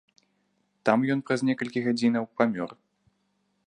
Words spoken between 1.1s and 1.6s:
ён праз